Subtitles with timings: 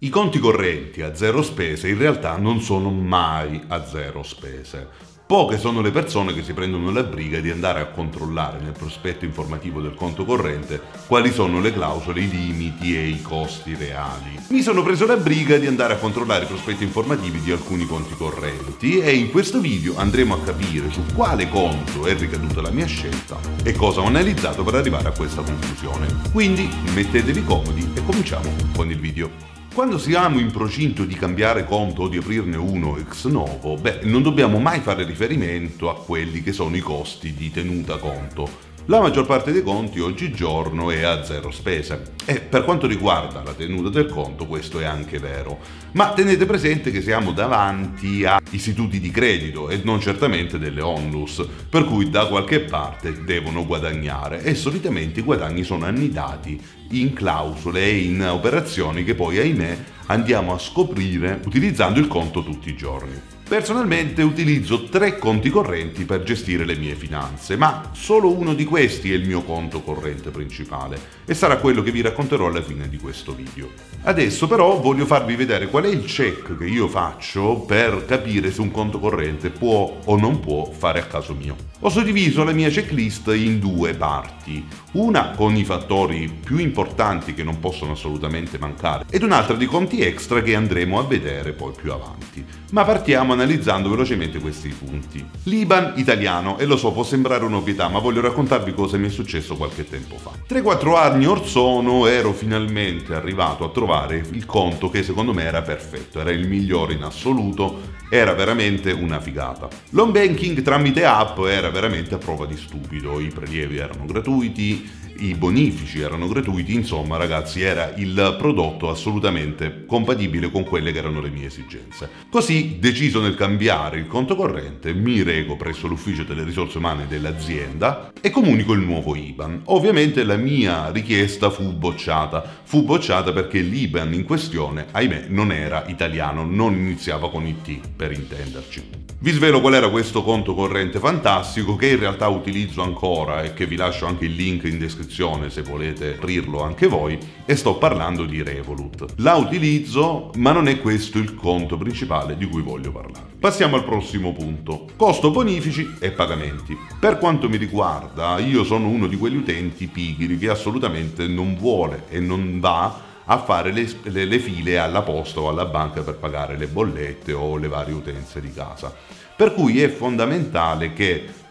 [0.00, 4.86] I conti correnti a zero spese in realtà non sono mai a zero spese.
[5.26, 9.24] Poche sono le persone che si prendono la briga di andare a controllare nel prospetto
[9.24, 14.38] informativo del conto corrente quali sono le clausole, i limiti e i costi reali.
[14.50, 18.14] Mi sono preso la briga di andare a controllare i prospetti informativi di alcuni conti
[18.14, 22.86] correnti e in questo video andremo a capire su quale conto è ricaduta la mia
[22.86, 26.06] scelta e cosa ho analizzato per arrivare a questa conclusione.
[26.30, 29.57] Quindi mettetevi comodi e cominciamo con il video.
[29.78, 34.22] Quando siamo in procinto di cambiare conto o di aprirne uno ex novo, beh, non
[34.22, 39.26] dobbiamo mai fare riferimento a quelli che sono i costi di tenuta conto la maggior
[39.26, 44.06] parte dei conti oggigiorno è a zero spese e per quanto riguarda la tenuta del
[44.06, 45.58] conto questo è anche vero,
[45.92, 51.46] ma tenete presente che siamo davanti a istituti di credito e non certamente delle onlus,
[51.68, 54.42] per cui da qualche parte devono guadagnare.
[54.42, 56.58] E solitamente i guadagni sono annidati
[56.92, 62.70] in clausole e in operazioni che poi ahimè andiamo a scoprire utilizzando il conto tutti
[62.70, 63.36] i giorni.
[63.48, 69.10] Personalmente utilizzo tre conti correnti per gestire le mie finanze, ma solo uno di questi
[69.10, 72.98] è il mio conto corrente principale e sarà quello che vi racconterò alla fine di
[72.98, 73.70] questo video.
[74.02, 78.60] Adesso però voglio farvi vedere qual è il check che io faccio per capire se
[78.60, 81.56] un conto corrente può o non può fare a caso mio.
[81.80, 87.44] Ho suddiviso la mia checklist in due parti, una con i fattori più importanti che
[87.44, 91.92] non possono assolutamente mancare ed un'altra di conti extra che andremo a vedere poi più
[91.92, 92.44] avanti.
[92.72, 95.24] Ma partiamo analizzando velocemente questi punti.
[95.44, 99.56] L'Iban italiano, e lo so può sembrare un'ovvietà, ma voglio raccontarvi cosa mi è successo
[99.56, 100.32] qualche tempo fa.
[100.48, 105.62] 3-4 anni or sono ero finalmente arrivato a trovare il conto che secondo me era
[105.62, 109.68] perfetto, era il migliore in assoluto, era veramente una figata.
[109.90, 115.34] L'home banking tramite app era veramente a prova di stupido, i prelievi erano gratuiti, i
[115.34, 121.30] bonifici erano gratuiti, insomma ragazzi era il prodotto assolutamente compatibile con quelle che erano le
[121.30, 122.08] mie esigenze.
[122.30, 128.12] Così, deciso nel cambiare il conto corrente, mi reco presso l'ufficio delle risorse umane dell'azienda
[128.20, 129.62] e comunico il nuovo IBAN.
[129.66, 135.84] Ovviamente la mia richiesta fu bocciata, fu bocciata perché l'IBAN in questione, ahimè, non era
[135.88, 139.06] italiano, non iniziava con IT per intenderci.
[139.20, 143.66] Vi svelo qual era questo conto corrente fantastico che in realtà utilizzo ancora e che
[143.66, 148.24] vi lascio anche il link in descrizione se volete aprirlo anche voi e sto parlando
[148.24, 149.14] di Revolut.
[149.16, 153.26] La utilizzo ma non è questo il conto principale di cui voglio parlare.
[153.40, 154.86] Passiamo al prossimo punto.
[154.96, 156.76] Costo bonifici e pagamenti.
[156.98, 162.04] Per quanto mi riguarda io sono uno di quegli utenti pigri che assolutamente non vuole
[162.08, 166.16] e non va a fare le, le, le file alla posta o alla banca per
[166.16, 168.94] pagare le bollette o le varie utenze di casa.
[169.36, 171.46] Per cui è fondamentale che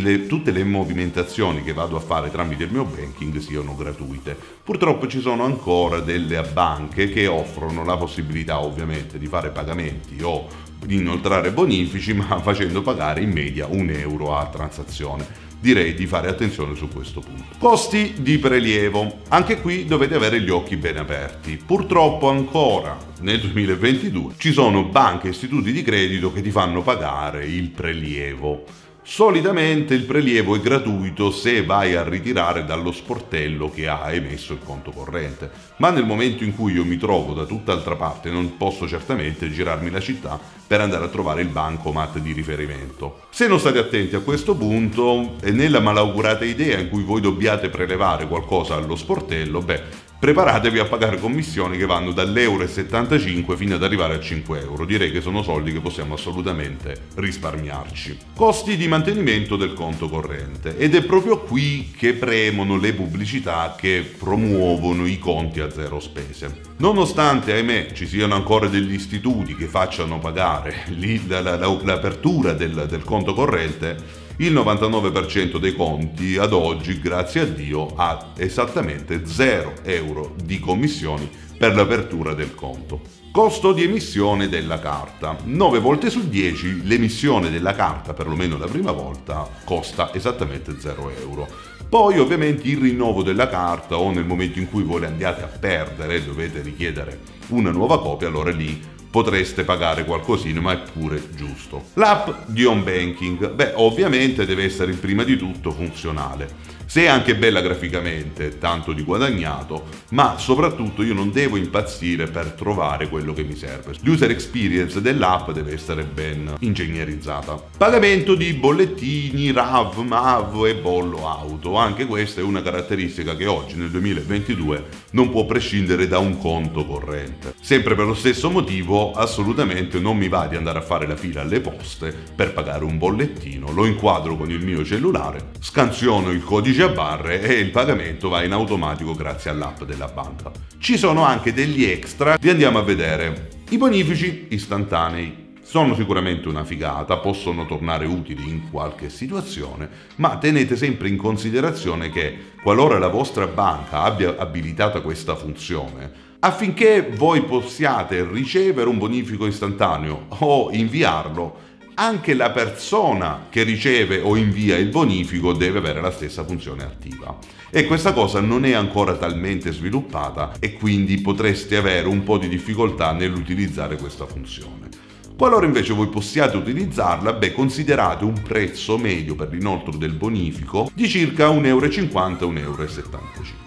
[0.00, 4.36] le, tutte le movimentazioni che vado a fare tramite il mio banking siano gratuite.
[4.62, 10.46] Purtroppo ci sono ancora delle banche che offrono la possibilità ovviamente di fare pagamenti o
[10.84, 16.28] di inoltrare bonifici ma facendo pagare in media un euro a transazione direi di fare
[16.28, 17.44] attenzione su questo punto.
[17.58, 19.20] Costi di prelievo.
[19.28, 21.58] Anche qui dovete avere gli occhi ben aperti.
[21.64, 27.46] Purtroppo ancora nel 2022 ci sono banche e istituti di credito che ti fanno pagare
[27.46, 28.64] il prelievo.
[29.08, 34.58] Solitamente il prelievo è gratuito se vai a ritirare dallo sportello che ha emesso il
[34.64, 38.88] conto corrente, ma nel momento in cui io mi trovo da tutt'altra parte non posso
[38.88, 43.26] certamente girarmi la città per andare a trovare il bancomat di riferimento.
[43.30, 47.68] Se non state attenti a questo punto e nella malaugurata idea in cui voi dobbiate
[47.68, 49.82] prelevare qualcosa allo sportello, beh,
[50.18, 54.84] preparatevi a pagare commissioni che vanno dall'euro 75 fino ad arrivare a 5 euro.
[54.84, 58.18] Direi che sono soldi che possiamo assolutamente risparmiarci.
[58.34, 60.76] Costi di mantenimento del conto corrente.
[60.78, 66.60] Ed è proprio qui che premono le pubblicità che promuovono i conti a zero spese.
[66.78, 74.24] Nonostante, ahimè, ci siano ancora degli istituti che facciano pagare l'apertura del, del conto corrente,
[74.38, 81.28] il 99% dei conti ad oggi, grazie a Dio, ha esattamente 0 euro di commissioni
[81.56, 83.00] per l'apertura del conto.
[83.32, 85.36] Costo di emissione della carta.
[85.42, 91.48] 9 volte su 10 l'emissione della carta, perlomeno la prima volta, costa esattamente 0 euro.
[91.88, 95.46] Poi ovviamente il rinnovo della carta o nel momento in cui voi le andiate a
[95.46, 101.84] perdere dovete richiedere una nuova copia, allora lì potreste pagare qualcosina, ma è pure giusto.
[101.94, 106.75] L'app di home banking, beh, ovviamente deve essere prima di tutto funzionale.
[106.88, 112.52] Se è anche bella graficamente, tanto di guadagnato, ma soprattutto io non devo impazzire per
[112.52, 113.92] trovare quello che mi serve.
[114.02, 117.60] L'user experience dell'app deve essere ben ingegnerizzata.
[117.76, 121.74] Pagamento di bollettini, RAV, MAV e bollo auto.
[121.74, 126.86] Anche questa è una caratteristica che oggi nel 2022 non può prescindere da un conto
[126.86, 127.54] corrente.
[127.60, 131.40] Sempre per lo stesso motivo, assolutamente non mi va di andare a fare la fila
[131.40, 133.72] alle poste per pagare un bollettino.
[133.72, 138.42] Lo inquadro con il mio cellulare, scansiono il codice a barre e il pagamento va
[138.42, 140.50] in automatico grazie all'app della banca.
[140.78, 143.48] Ci sono anche degli extra, li andiamo a vedere.
[143.70, 150.76] I bonifici istantanei sono sicuramente una figata, possono tornare utili in qualche situazione, ma tenete
[150.76, 158.24] sempre in considerazione che qualora la vostra banca abbia abilitata questa funzione, affinché voi possiate
[158.30, 165.54] ricevere un bonifico istantaneo o inviarlo, anche la persona che riceve o invia il bonifico
[165.54, 167.38] deve avere la stessa funzione attiva.
[167.70, 172.48] E questa cosa non è ancora talmente sviluppata e quindi potreste avere un po' di
[172.48, 174.88] difficoltà nell'utilizzare questa funzione.
[175.36, 181.08] Qualora invece voi possiate utilizzarla, beh, considerate un prezzo medio per l'inoltro del bonifico di
[181.08, 183.65] circa 1,50 euro, 1,75 euro.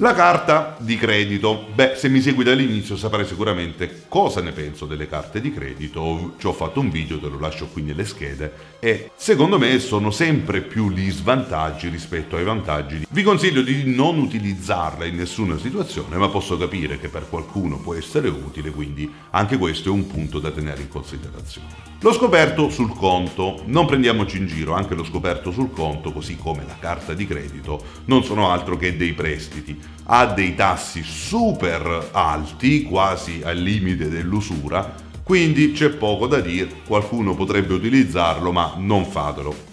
[0.00, 1.66] La carta di credito.
[1.74, 6.36] Beh, se mi segui dall'inizio saprai sicuramente cosa ne penso delle carte di credito.
[6.38, 8.78] Ci ho fatto un video, te lo lascio qui nelle schede.
[8.80, 13.06] E secondo me sono sempre più gli svantaggi rispetto ai vantaggi.
[13.10, 17.92] Vi consiglio di non utilizzarla in nessuna situazione, ma posso capire che per qualcuno può
[17.92, 21.88] essere utile, quindi anche questo è un punto da tenere in considerazione.
[22.00, 23.62] Lo scoperto sul conto.
[23.66, 27.84] Non prendiamoci in giro, anche lo scoperto sul conto, così come la carta di credito,
[28.06, 34.92] non sono altro che dei prestiti ha dei tassi super alti, quasi al limite dell'usura,
[35.22, 39.68] quindi c'è poco da dire, qualcuno potrebbe utilizzarlo, ma non fatelo.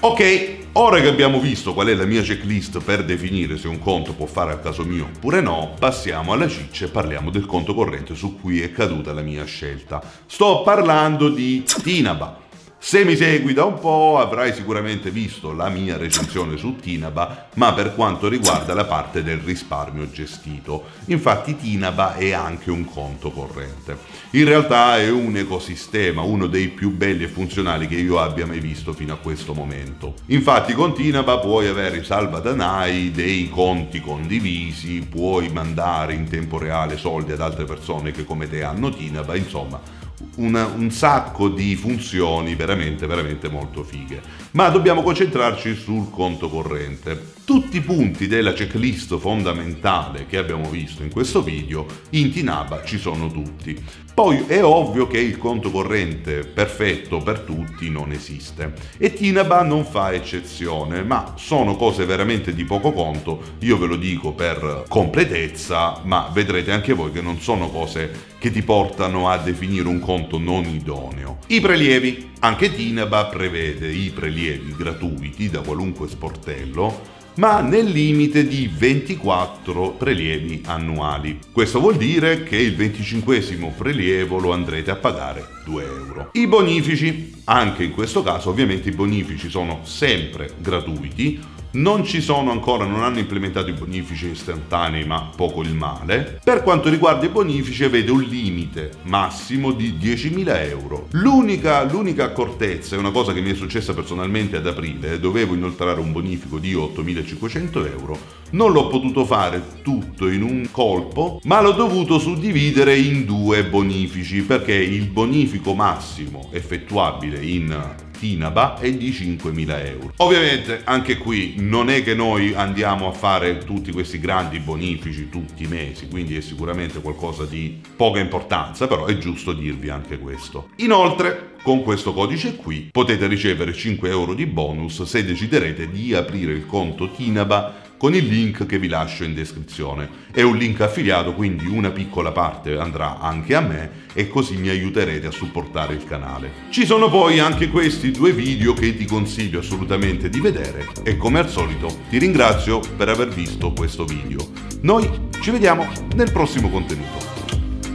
[0.00, 4.12] Ok, ora che abbiamo visto qual è la mia checklist per definire se un conto
[4.12, 8.14] può fare al caso mio oppure no, passiamo alla ciccia e parliamo del conto corrente
[8.14, 10.02] su cui è caduta la mia scelta.
[10.26, 12.43] Sto parlando di Tinaba.
[12.86, 17.72] Se mi segui da un po' avrai sicuramente visto la mia recensione su Tinaba, ma
[17.72, 20.84] per quanto riguarda la parte del risparmio gestito.
[21.06, 23.96] Infatti Tinaba è anche un conto corrente.
[24.32, 28.60] In realtà è un ecosistema, uno dei più belli e funzionali che io abbia mai
[28.60, 30.16] visto fino a questo momento.
[30.26, 36.98] Infatti con Tinaba puoi avere i salvadanai, dei conti condivisi, puoi mandare in tempo reale
[36.98, 40.02] soldi ad altre persone che come te hanno Tinaba, insomma
[40.36, 44.20] una, un sacco di funzioni veramente, veramente molto fighe.
[44.52, 47.32] Ma dobbiamo concentrarci sul conto corrente.
[47.44, 52.98] Tutti i punti della checklist fondamentale che abbiamo visto in questo video, in Tinaba ci
[52.98, 53.78] sono tutti.
[54.14, 59.84] Poi è ovvio che il conto corrente perfetto per tutti non esiste e Tinaba non
[59.84, 66.00] fa eccezione, ma sono cose veramente di poco conto, io ve lo dico per completezza,
[66.04, 70.38] ma vedrete anche voi che non sono cose che ti portano a definire un conto
[70.38, 71.38] non idoneo.
[71.48, 72.30] I prelievi.
[72.40, 80.62] Anche Tinaba prevede i prelievi gratuiti da qualunque sportello ma nel limite di 24 prelievi
[80.66, 81.38] annuali.
[81.50, 86.28] Questo vuol dire che il 25 prelievo lo andrete a pagare 2 euro.
[86.32, 91.40] I bonifici, anche in questo caso ovviamente i bonifici sono sempre gratuiti,
[91.74, 96.40] non ci sono ancora, non hanno implementato i bonifici istantanei, ma poco il male.
[96.42, 101.08] Per quanto riguarda i bonifici, vede un limite massimo di 10.000 euro.
[101.12, 106.00] L'unica, l'unica accortezza, è una cosa che mi è successa personalmente ad aprile, dovevo inoltrare
[106.00, 108.18] un bonifico di 8.500 euro.
[108.50, 114.42] Non l'ho potuto fare tutto in un colpo, ma l'ho dovuto suddividere in due bonifici,
[114.42, 120.12] perché il bonifico massimo effettuabile in Tinaba è di 5.000 euro.
[120.18, 125.64] Ovviamente anche qui non è che noi andiamo a fare tutti questi grandi bonifici tutti
[125.64, 130.70] i mesi, quindi è sicuramente qualcosa di poca importanza, però è giusto dirvi anche questo.
[130.76, 136.52] Inoltre, con questo codice qui potete ricevere 5 euro di bonus se deciderete di aprire
[136.52, 140.06] il conto Tinaba con il link che vi lascio in descrizione.
[140.30, 144.68] È un link affiliato, quindi una piccola parte andrà anche a me e così mi
[144.68, 146.50] aiuterete a supportare il canale.
[146.68, 151.38] Ci sono poi anche questi due video che ti consiglio assolutamente di vedere e come
[151.38, 154.50] al solito ti ringrazio per aver visto questo video.
[154.82, 155.08] Noi
[155.40, 157.24] ci vediamo nel prossimo contenuto.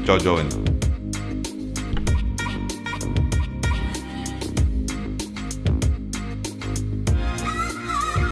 [0.05, 0.78] Ciao giovani!